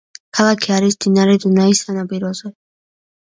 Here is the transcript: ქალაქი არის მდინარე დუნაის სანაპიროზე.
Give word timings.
ქალაქი 0.37 0.71
არის 0.77 0.95
მდინარე 0.99 1.35
დუნაის 1.43 1.81
სანაპიროზე. 1.87 2.53